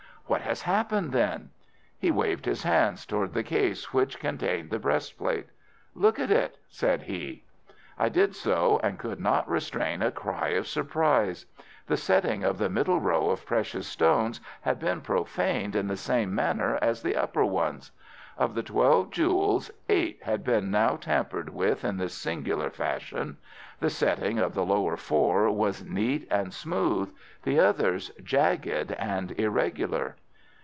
"What 0.27 0.43
has 0.43 0.61
happened, 0.61 1.11
then?" 1.11 1.49
He 1.99 2.09
waved 2.09 2.45
his 2.45 2.63
hand 2.63 3.05
towards 3.05 3.33
the 3.33 3.43
case 3.43 3.91
which 3.91 4.17
contained 4.21 4.69
the 4.69 4.79
breastplate. 4.79 5.47
"Look 5.93 6.19
at 6.19 6.31
it," 6.31 6.57
said 6.69 7.01
he. 7.03 7.43
I 7.99 8.07
did 8.07 8.33
so, 8.33 8.79
and 8.81 8.97
could 8.97 9.19
not 9.19 9.49
restrain 9.49 10.01
a 10.01 10.09
cry 10.09 10.49
of 10.51 10.69
surprise. 10.69 11.47
The 11.87 11.97
setting 11.97 12.45
of 12.45 12.59
the 12.59 12.69
middle 12.69 13.01
row 13.01 13.29
of 13.29 13.45
precious 13.45 13.87
stones 13.87 14.39
had 14.61 14.79
been 14.79 15.01
profaned 15.01 15.75
in 15.75 15.87
the 15.87 15.97
same 15.97 16.33
manner 16.33 16.79
as 16.81 17.01
the 17.03 17.17
upper 17.17 17.43
ones. 17.43 17.91
Of 18.37 18.55
the 18.55 18.63
twelve 18.63 19.11
jewels, 19.11 19.69
eight 19.89 20.23
had 20.23 20.45
been 20.45 20.71
now 20.71 20.95
tampered 20.95 21.49
with 21.49 21.83
in 21.83 21.97
this 21.97 22.13
singular 22.13 22.69
fashion. 22.69 23.35
The 23.81 23.89
setting 23.89 24.39
of 24.39 24.53
the 24.53 24.65
lower 24.65 24.95
four 24.95 25.51
was 25.51 25.83
neat 25.83 26.25
and 26.31 26.53
smooth. 26.53 27.13
The 27.43 27.59
others 27.59 28.11
jagged 28.23 28.93
and 28.93 29.33
irregular. 29.37 30.15